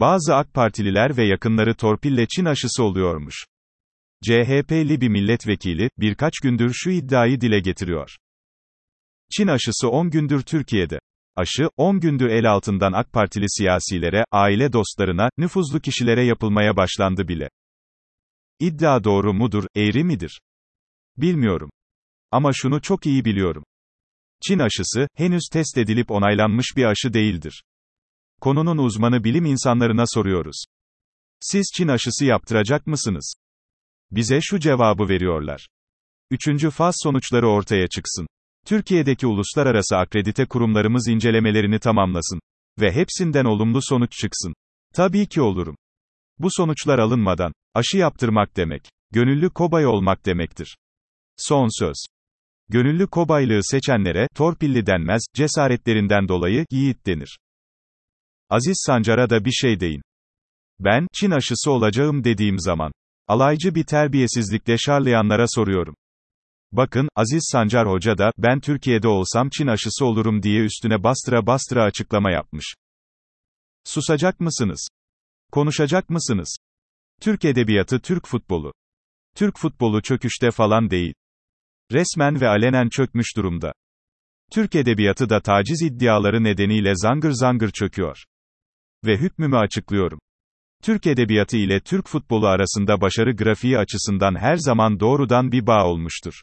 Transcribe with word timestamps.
Bazı 0.00 0.34
AK 0.34 0.54
Partililer 0.54 1.16
ve 1.16 1.24
yakınları 1.24 1.74
torpille 1.74 2.26
Çin 2.26 2.44
aşısı 2.44 2.84
oluyormuş. 2.84 3.46
CHP'li 4.24 5.00
bir 5.00 5.08
milletvekili, 5.08 5.90
birkaç 5.98 6.32
gündür 6.42 6.70
şu 6.74 6.90
iddiayı 6.90 7.40
dile 7.40 7.60
getiriyor. 7.60 8.16
Çin 9.36 9.46
aşısı 9.46 9.88
10 9.88 10.10
gündür 10.10 10.42
Türkiye'de. 10.42 10.98
Aşı, 11.36 11.68
10 11.76 12.00
gündür 12.00 12.28
el 12.28 12.50
altından 12.50 12.92
AK 12.92 13.12
Partili 13.12 13.44
siyasilere, 13.48 14.24
aile 14.30 14.72
dostlarına, 14.72 15.30
nüfuzlu 15.38 15.80
kişilere 15.80 16.24
yapılmaya 16.24 16.76
başlandı 16.76 17.28
bile. 17.28 17.50
İddia 18.60 19.04
doğru 19.04 19.34
mudur, 19.34 19.64
eğri 19.76 20.04
midir? 20.04 20.40
Bilmiyorum. 21.16 21.70
Ama 22.30 22.50
şunu 22.54 22.82
çok 22.82 23.06
iyi 23.06 23.24
biliyorum. 23.24 23.64
Çin 24.46 24.58
aşısı, 24.58 25.08
henüz 25.14 25.48
test 25.52 25.78
edilip 25.78 26.10
onaylanmış 26.10 26.66
bir 26.76 26.84
aşı 26.84 27.12
değildir. 27.14 27.62
Konunun 28.40 28.78
uzmanı 28.78 29.24
bilim 29.24 29.44
insanlarına 29.44 30.04
soruyoruz. 30.06 30.64
Siz 31.40 31.64
Çin 31.76 31.88
aşısı 31.88 32.24
yaptıracak 32.24 32.86
mısınız? 32.86 33.34
Bize 34.10 34.40
şu 34.42 34.60
cevabı 34.60 35.08
veriyorlar. 35.08 35.68
Üçüncü 36.30 36.70
faz 36.70 36.94
sonuçları 37.02 37.48
ortaya 37.48 37.88
çıksın. 37.88 38.26
Türkiye'deki 38.66 39.26
uluslararası 39.26 39.96
akredite 39.96 40.46
kurumlarımız 40.46 41.08
incelemelerini 41.08 41.78
tamamlasın. 41.78 42.40
Ve 42.80 42.92
hepsinden 42.92 43.44
olumlu 43.44 43.80
sonuç 43.82 44.12
çıksın. 44.12 44.54
Tabii 44.94 45.26
ki 45.28 45.40
olurum. 45.40 45.76
Bu 46.38 46.48
sonuçlar 46.50 46.98
alınmadan, 46.98 47.52
aşı 47.74 47.96
yaptırmak 47.96 48.56
demek, 48.56 48.82
gönüllü 49.12 49.50
kobay 49.50 49.86
olmak 49.86 50.26
demektir. 50.26 50.76
Son 51.36 51.80
söz. 51.80 51.96
Gönüllü 52.68 53.06
kobaylığı 53.06 53.64
seçenlere, 53.64 54.28
torpilli 54.34 54.86
denmez, 54.86 55.22
cesaretlerinden 55.34 56.28
dolayı, 56.28 56.66
yiğit 56.70 57.06
denir. 57.06 57.38
Aziz 58.50 58.82
Sancar'a 58.86 59.30
da 59.30 59.44
bir 59.44 59.50
şey 59.50 59.80
deyin. 59.80 60.02
Ben, 60.78 61.06
Çin 61.12 61.30
aşısı 61.30 61.70
olacağım 61.70 62.24
dediğim 62.24 62.58
zaman, 62.58 62.92
alaycı 63.26 63.74
bir 63.74 63.84
terbiyesizlikle 63.84 64.78
şarlayanlara 64.78 65.44
soruyorum. 65.48 65.94
Bakın, 66.72 67.08
Aziz 67.16 67.48
Sancar 67.52 67.88
Hoca 67.88 68.18
da, 68.18 68.32
ben 68.38 68.60
Türkiye'de 68.60 69.08
olsam 69.08 69.48
Çin 69.50 69.66
aşısı 69.66 70.06
olurum 70.06 70.42
diye 70.42 70.64
üstüne 70.64 71.02
bastıra 71.02 71.46
bastıra 71.46 71.84
açıklama 71.84 72.30
yapmış. 72.30 72.74
Susacak 73.84 74.40
mısınız? 74.40 74.88
Konuşacak 75.52 76.10
mısınız? 76.10 76.56
Türk 77.20 77.44
edebiyatı 77.44 78.00
Türk 78.00 78.26
futbolu. 78.26 78.72
Türk 79.36 79.58
futbolu 79.58 80.02
çöküşte 80.02 80.50
falan 80.50 80.90
değil. 80.90 81.14
Resmen 81.92 82.40
ve 82.40 82.48
alenen 82.48 82.88
çökmüş 82.88 83.36
durumda. 83.36 83.72
Türk 84.52 84.74
edebiyatı 84.74 85.30
da 85.30 85.40
taciz 85.40 85.82
iddiaları 85.82 86.44
nedeniyle 86.44 86.92
zangır 86.94 87.30
zangır 87.30 87.70
çöküyor. 87.70 88.24
Ve 89.04 89.16
hükmümü 89.16 89.56
açıklıyorum. 89.56 90.18
Türk 90.82 91.06
edebiyatı 91.06 91.56
ile 91.56 91.80
Türk 91.80 92.08
futbolu 92.08 92.46
arasında 92.46 93.00
başarı 93.00 93.36
grafiği 93.36 93.78
açısından 93.78 94.34
her 94.34 94.56
zaman 94.56 95.00
doğrudan 95.00 95.52
bir 95.52 95.66
bağ 95.66 95.86
olmuştur. 95.86 96.34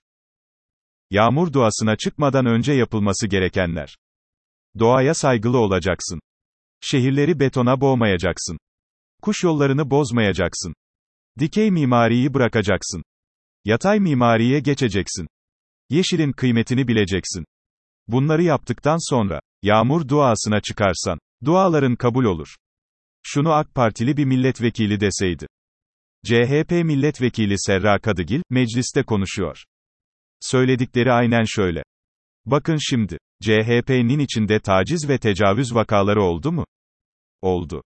Yağmur 1.11 1.53
duasına 1.53 1.95
çıkmadan 1.95 2.45
önce 2.45 2.73
yapılması 2.73 3.27
gerekenler. 3.27 3.95
Doğaya 4.79 5.13
saygılı 5.13 5.57
olacaksın. 5.57 6.19
Şehirleri 6.81 7.39
betona 7.39 7.81
boğmayacaksın. 7.81 8.57
Kuş 9.21 9.43
yollarını 9.43 9.89
bozmayacaksın. 9.89 10.73
Dikey 11.39 11.71
mimariyi 11.71 12.33
bırakacaksın. 12.33 13.03
Yatay 13.65 13.99
mimariye 13.99 14.59
geçeceksin. 14.59 15.27
Yeşilin 15.89 16.31
kıymetini 16.31 16.87
bileceksin. 16.87 17.45
Bunları 18.07 18.43
yaptıktan 18.43 19.11
sonra, 19.11 19.39
yağmur 19.61 20.07
duasına 20.07 20.61
çıkarsan, 20.61 21.19
duaların 21.45 21.95
kabul 21.95 22.25
olur. 22.25 22.55
Şunu 23.23 23.51
AK 23.51 23.75
Partili 23.75 24.17
bir 24.17 24.25
milletvekili 24.25 24.99
deseydi. 24.99 25.47
CHP 26.25 26.71
milletvekili 26.71 27.55
Serra 27.57 27.99
Kadıgil, 27.99 28.41
mecliste 28.49 29.03
konuşuyor. 29.03 29.63
Söyledikleri 30.39 31.11
aynen 31.11 31.43
şöyle. 31.47 31.83
Bakın 32.45 32.77
şimdi, 32.79 33.17
CHP'nin 33.43 34.19
içinde 34.19 34.59
taciz 34.59 35.09
ve 35.09 35.17
tecavüz 35.17 35.75
vakaları 35.75 36.21
oldu 36.21 36.51
mu? 36.51 36.65
Oldu. 37.41 37.83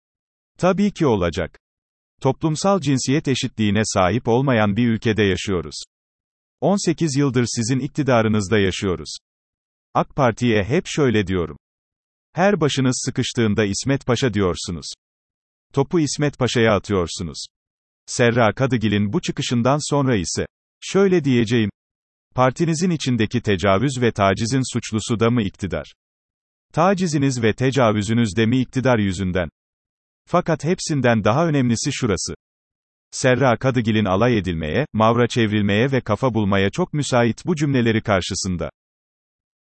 Tabii 0.58 0.92
ki 0.92 1.06
olacak. 1.06 1.60
Toplumsal 2.22 2.80
cinsiyet 2.80 3.28
eşitliğine 3.28 3.82
sahip 3.84 4.28
olmayan 4.28 4.76
bir 4.76 4.88
ülkede 4.88 5.24
yaşıyoruz. 5.24 5.84
18 6.62 7.18
yıldır 7.18 7.46
sizin 7.48 7.80
iktidarınızda 7.80 8.60
yaşıyoruz. 8.60 9.18
AK 9.94 10.16
Parti'ye 10.16 10.64
hep 10.64 10.84
şöyle 10.88 11.28
diyorum. 11.28 11.58
Her 12.38 12.62
başınız 12.62 13.02
sıkıştığında 13.06 13.66
İsmet 13.66 14.06
Paşa 14.06 14.34
diyorsunuz. 14.34 14.86
Topu 15.74 16.00
İsmet 16.00 16.38
Paşa'ya 16.40 16.76
atıyorsunuz. 16.76 17.46
Serra 18.06 18.54
Kadıgil'in 18.54 19.14
bu 19.14 19.22
çıkışından 19.22 19.90
sonra 19.92 20.16
ise, 20.16 20.46
şöyle 20.82 21.24
diyeceğim, 21.24 21.70
partinizin 22.36 22.90
içindeki 22.90 23.42
tecavüz 23.42 24.02
ve 24.02 24.12
tacizin 24.12 24.74
suçlusu 24.74 25.20
da 25.20 25.30
mı 25.30 25.42
iktidar? 25.42 25.94
Taciziniz 26.74 27.44
ve 27.44 27.54
tecavüzünüz 27.54 28.30
de 28.38 28.46
mi 28.46 28.62
iktidar 28.62 29.00
yüzünden? 29.00 29.50
Fakat 30.28 30.64
hepsinden 30.64 31.24
daha 31.24 31.48
önemlisi 31.48 31.94
şurası. 31.94 32.34
Serra 33.12 33.58
Kadıgil'in 33.58 34.06
alay 34.06 34.38
edilmeye, 34.38 34.86
mavra 34.94 35.28
çevrilmeye 35.28 35.92
ve 35.92 36.02
kafa 36.02 36.34
bulmaya 36.34 36.70
çok 36.70 36.94
müsait 36.94 37.46
bu 37.46 37.56
cümleleri 37.56 38.02
karşısında. 38.02 38.70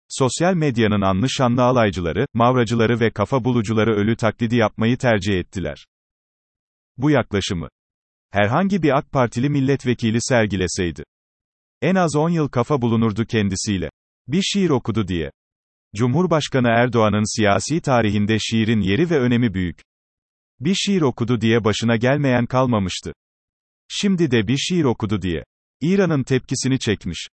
Sosyal 0.09 0.55
medyanın 0.55 1.01
anlı 1.01 1.31
şanlı 1.31 1.63
alaycıları, 1.63 2.27
mavracıları 2.35 3.01
ve 3.01 3.11
kafa 3.11 3.45
bulucuları 3.45 3.95
ölü 3.97 4.17
taklidi 4.17 4.57
yapmayı 4.57 4.99
tercih 4.99 5.35
ettiler. 5.35 5.87
Bu 6.97 7.11
yaklaşımı 7.11 7.69
herhangi 8.31 8.83
bir 8.83 8.99
AK 8.99 9.13
Partili 9.13 9.49
milletvekili 9.49 10.19
sergileseydi 10.21 11.05
en 11.83 11.95
az 11.95 12.17
10 12.17 12.31
yıl 12.31 12.49
kafa 12.49 12.83
bulunurdu 12.83 13.25
kendisiyle. 13.25 13.91
Bir 14.29 14.43
şiir 14.43 14.71
okudu 14.71 15.09
diye. 15.09 15.31
Cumhurbaşkanı 15.97 16.69
Erdoğan'ın 16.69 17.37
siyasi 17.37 17.81
tarihinde 17.81 18.39
şiirin 18.39 18.81
yeri 18.81 19.11
ve 19.11 19.19
önemi 19.19 19.55
büyük. 19.55 19.81
Bir 20.61 20.75
şiir 20.75 21.03
okudu 21.03 21.41
diye 21.41 21.65
başına 21.65 21.97
gelmeyen 21.97 22.47
kalmamıştı. 22.47 23.13
Şimdi 23.89 24.31
de 24.31 24.49
bir 24.49 24.57
şiir 24.57 24.85
okudu 24.85 25.23
diye. 25.23 25.45
İran'ın 25.81 26.23
tepkisini 26.23 26.79
çekmiş. 26.79 27.29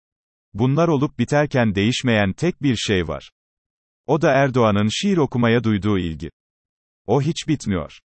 Bunlar 0.54 0.88
olup 0.88 1.20
biterken 1.20 1.76
değişmeyen 1.76 2.34
tek 2.34 2.62
bir 2.62 2.76
şey 2.76 3.08
var. 3.08 3.32
O 4.08 4.22
da 4.22 4.32
Erdoğan'ın 4.32 4.88
şiir 4.92 5.18
okumaya 5.18 5.64
duyduğu 5.64 5.98
ilgi. 6.00 6.32
O 7.06 7.22
hiç 7.22 7.48
bitmiyor. 7.48 8.00